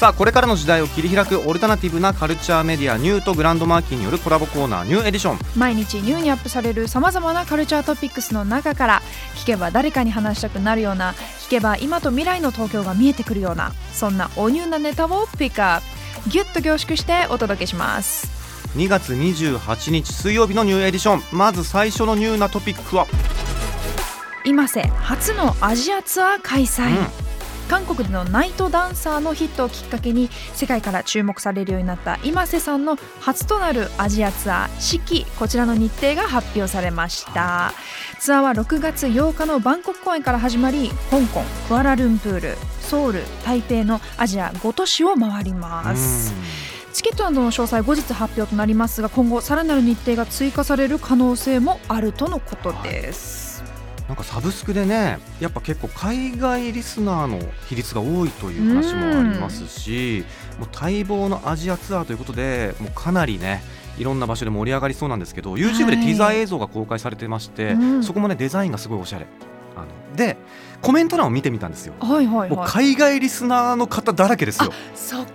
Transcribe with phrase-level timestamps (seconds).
[0.00, 5.38] さあこれからの時代を切り開くオルタナティブなカルチャーメディアニューとグランドマーキーによるコラボコーナーニューエディション。
[5.54, 9.02] 毎日ニューにアップされるさまざまなカルチャートピックスの中から
[9.34, 16.30] 聞けば誰かに話したくなるような聞けば今と未来の東京が見えてくるようなそんなおニューなネタをピックアップ。
[16.30, 18.30] ギュッと凝縮してお届けします。
[18.78, 21.22] 2月28日水曜日のニューエディション。
[21.30, 23.06] まず最初のニューなトピックは。
[24.46, 27.29] 今瀬初のアジアツアー開催、うん
[27.70, 37.72] 韓国での NIGHT DANCER のヒットをきっかけに世界から注目されるようになった今瀬さんの初となるアジアツアー四季こちらの日程が発表されました。
[38.18, 46.34] ツアーは6月8日のバンコク公演から始まり香港クアラルンプールソウル台北のアジア5都市を回ります。
[46.92, 53.62] チケットなどの詳細後日発表となりますが今後さらなる日程が追加される可能性もあるとのことです
[54.10, 60.24] なんかサブスクでねやっぱ結構海外リスナーの比率が多いという話もありますし
[60.58, 63.62] もう待望のアジアツアーということでもうかなりね
[63.98, 68.02] いろんな場所で盛り上がりそうなんですけど YouTube でティザー映像が公開されてまして、うん。
[68.02, 69.26] そこもねデザインがすごいおしゃれ。
[69.76, 70.36] あので
[70.80, 71.94] コメント欄を見てみたんですよ。
[72.00, 74.72] はいはいもうはい海外リスナーの方だらけですよ。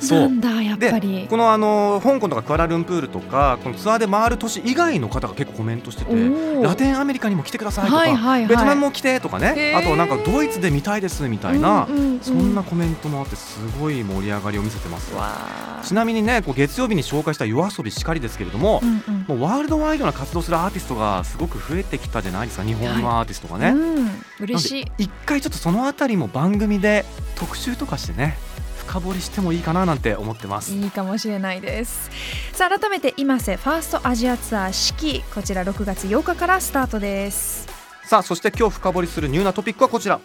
[0.00, 0.20] そう。
[0.20, 1.26] なんだやっぱり。
[1.28, 6.14] このあの香港とかクアラルンプールとかこのツアーで回る都市以外の方が結構コメントしてて
[6.62, 8.48] ラテンアメリカにも来てくださいとか、はいはいはい。
[8.48, 9.74] ベトナムも来てとかね。
[9.76, 12.20] あとなんかドイツで見たいですみたいな、うんうんうん。
[12.20, 15.36] そんなコメントもあってすごい盛り上がりを見せてますわ
[15.82, 19.24] ちなみにねこう月曜日に紹介した夜遊びしかりですけれども、うんうん。
[19.28, 22.64] もうワールドワイドな活動するアーティストがすごく増えてきたじゃないですか。
[22.64, 23.70] 日本のアーティストがね。
[23.70, 24.84] うん、嬉しい。
[24.98, 27.04] 一回ちょっとそのあたりも番組で
[27.36, 28.36] 特集とかしてね
[28.78, 30.72] 深掘りしてもいいかななんて思ってます。
[30.72, 32.10] いいかもしれないです。
[32.52, 37.66] さあ改めて今瀬ファーストアジアツアー四季こちら6月8日からスタートです。
[38.04, 40.20] さあそして今日深掘りするニューなトピックはこちら。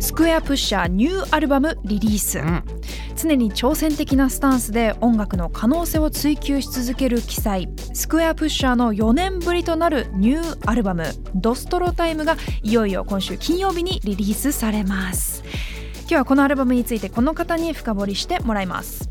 [0.00, 2.64] スクエアプッシャーニューアルバムリリース、うん
[3.16, 11.04] 常に挑戦的なスタンスで音楽の可能性を追求し続ける記載スクエアプッシャーの4年ぶりとなるニューアルバム
[11.34, 15.44] 「ドストロタイム」がいよいよ今週金曜日にリリースされます
[16.00, 19.10] 今日はこのアルバムについてこの方に深掘りしてもらいます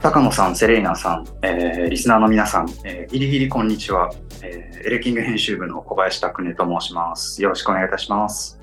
[0.00, 4.10] 高野さん、セレイナさん、えーリスナーの皆さん、えーギリギリこんにちは、
[4.42, 7.42] えーエレキング編集部の小林拓音と申します。
[7.42, 8.59] よろしくお願いいたします。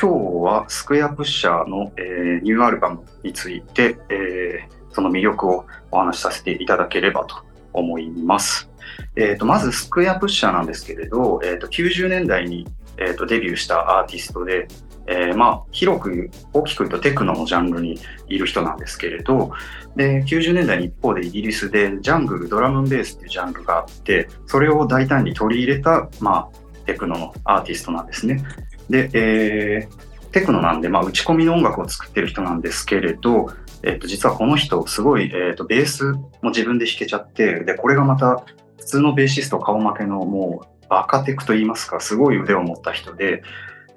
[0.00, 7.36] 今日はスクエアプッシャーの、えーニューアルバムについて、えーその魅力をお話しさせていただければと
[7.72, 8.70] 思います。
[9.14, 12.66] えーとまずスクエアプッシャーなんですけれど、えーと90年代に、
[12.96, 14.68] えーとデビューしたアーティストで、
[15.06, 19.52] えーまあ、広く大きく言うとテクノのジャンルにいる人なんですけれど、
[19.96, 28.42] で90年代に一方でイギリスでジャングルドラムベースっていうジャンルがあってそれを大胆に取り入れた、まあ、テクノのアーティストなんですね。
[28.90, 33.52] で、えーテクノなんで、まあ、打ち込みの音楽を作ってる人なんですけれど、
[33.82, 38.44] えっと実はこの人すごい、えっとベースも自分で弾けちゃってでこれがまた
[38.78, 43.42] 普通のベーシスト顔負けのもうバカテクといいますかすごい腕を持った人で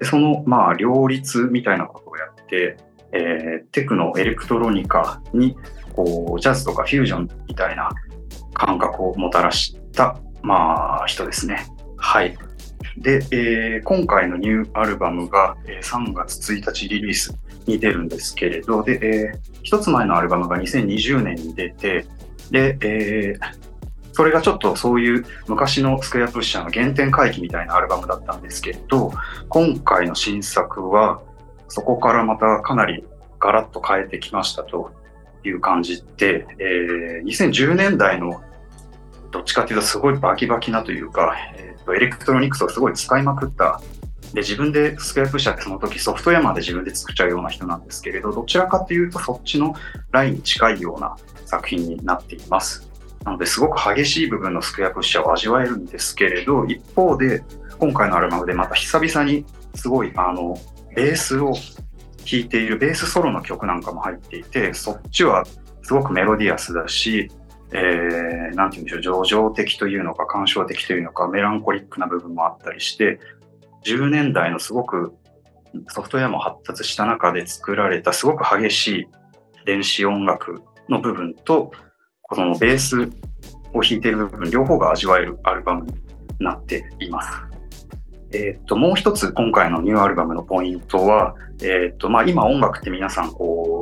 [0.00, 2.76] でそのまあ両立みたいなことをやって、
[3.12, 5.56] えーテクノエレクトロニカに
[5.94, 7.90] こうジャズとかフュージョンみたいな
[8.54, 11.66] 感覚をもたらした、まあ、人ですね。
[11.96, 12.36] はい。
[12.98, 22.06] で、えー今回のニューアルバムがえ3月1日リリースに出るんですけれど、で、えー一つ前のアルバムが2020年に出て、
[22.50, 23.64] で、えー
[24.16, 29.12] それがちょっとそういう昔のスクエアプッシャーの原点回帰みたいなアルバムだったんですけれど、
[29.48, 31.20] 今回の新作は
[31.66, 33.04] そこからまたかなり
[33.40, 34.92] ガラッと変えてきましたと
[35.44, 38.40] いう感じで、えー2010年代の
[39.34, 43.80] どっちかというとすごいバキバキなというか、えーとエレクトロニクスをすごい使いまくった。
[44.32, 49.74] で自分でスクエアプッシャーってその時ソフトウェアまで自分で作っちゃうような人なんですけれどどちらかというとそっちの
[50.10, 51.16] ラインに近いような
[51.46, 52.90] 作品になっています。
[53.24, 57.42] なのですごく激しい部分のスクエアプッシャーを味わえるんですけれど一方で
[57.78, 59.44] 今回のアルバムでまた久々に
[59.74, 60.58] すごいあの
[60.96, 65.44] ベースを弾いているベースソロの曲なんかも入っていてそっちは
[65.82, 67.30] すごくメロディアスだし、
[67.72, 73.18] えー、なんて言うんでしょう情情的というのか感傷的というのかメランコリックな部分もあったりして
[73.84, 75.14] 10年代のすごく
[75.88, 79.06] ソフトウェアも発達した中で作られたすごく激しい
[79.66, 81.72] 電子音楽の部分と
[82.22, 83.02] このベース
[83.72, 85.94] を弾いている部分両方が味わえるアルバムに
[86.38, 87.54] なっています。
[88.32, 93.73] えっと、もう一つ今回のニューアルバムのポイントは、えっと、まあ、今音楽って皆さん、こう、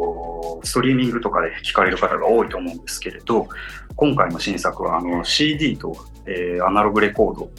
[0.62, 3.48] ストリーミングとかで聴かれる方が多いと思うんですけれど、
[3.96, 5.96] 今回の新作は、あの、CD と、
[6.26, 7.50] えーアナログレコード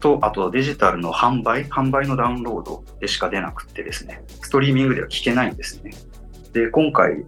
[0.00, 5.92] と、あとデジタルの販売、販売のダウンロードでしか出なくてですね、ストリーミングでは聴けないんですね。
[6.52, 7.24] で、今回、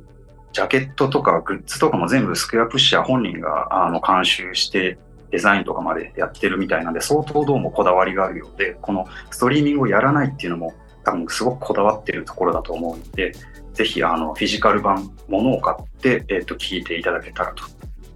[0.56, 4.98] ジャケットとかグッズとかも全部スクエアプッシャー本人があの監修して
[5.30, 10.72] デザインとかまでやってるみたいなんで相当どうもこだわりがあるようでこのストリーミングをやらないっていうのも
[11.04, 13.32] 多分すごくこだわってるところだと思うので
[13.76, 17.64] ぜひあのフィジカル版ものを買って、えっと聞いていただけたらと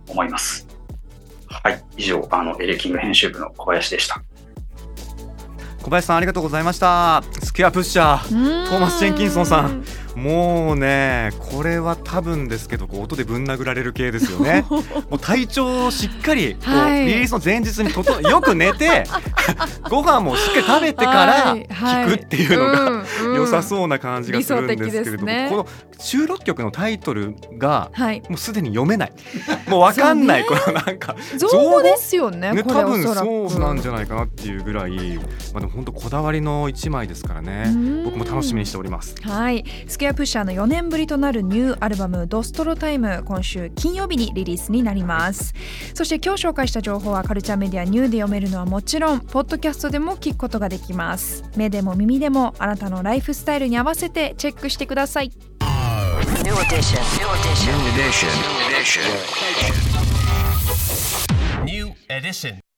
[0.08, 0.66] 思います。
[1.46, 1.84] はい。
[1.98, 4.22] 以上あのエレキング編集部の小林でした。
[5.82, 7.22] 小林さんありがとうございました。
[7.42, 9.84] スクエアプッシャートーマスジェンキンソンさん。
[10.14, 14.64] もうねこれは多分ですけどこう音でぶん殴られる系ですよね。
[14.68, 17.06] もう体調をしっかりこう、はい。
[17.06, 19.04] リリースの前日にととよく寝て
[19.90, 23.04] ご飯もしっかり食べてからはいはい聞くっていうのが、
[23.36, 25.48] 良さそうな感じがするんですけれども、ね。
[25.50, 25.66] この
[25.98, 28.22] 収録曲のタイトルがはい。
[28.28, 29.12] もうすでに読めない。
[29.68, 35.22] もうわかんない、そうこのなんか造語ですよねね、多分おそうなんじゃないかなっていうぐらい、ま
[35.56, 37.64] あ、でも本当こだわりの一枚ですからね。
[37.66, 38.04] うん。
[38.04, 39.14] 僕も楽しみにしております。
[39.22, 45.54] はい、スクエアプッシャーの4年ぶりとなるニューアルバム「ドストロタイム」今週金曜日にリリースになります。
[45.94, 55.32] そして今日紹介した情報はカルチャーメディアニューで読めるのはもちろんポッドキャストでも聞くことができます目でも耳でもあなたのライフスタイルに合わせてチェックしてください
[56.44, 57.00] New edition.
[57.16, 57.72] New edition.
[57.72, 58.28] New edition.
[61.64, 61.88] New edition.
[61.88, 62.60] New edition.